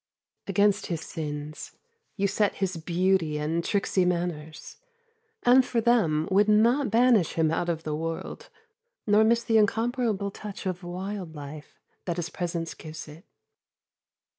Against 0.47 0.87
his 0.87 1.01
sins 1.01 1.73
you 2.15 2.27
set 2.27 2.55
his 2.55 2.75
beauty 2.75 3.37
and 3.37 3.63
tricksy 3.63 4.03
manners, 4.03 4.77
and 5.43 5.63
for 5.63 5.79
them 5.79 6.27
would 6.31 6.49
not 6.49 6.89
banish 6.89 7.33
him 7.33 7.51
out 7.51 7.69
of 7.69 7.83
the 7.83 7.93
world 7.95 8.49
nor 9.05 9.23
miss 9.23 9.43
the 9.43 9.59
incomparable 9.59 10.31
touch 10.31 10.65
of 10.65 10.81
wild 10.81 11.35
life 11.35 11.79
that 12.05 12.17
his 12.17 12.31
presence 12.31 12.73
gives 12.73 13.07
it. 13.07 13.25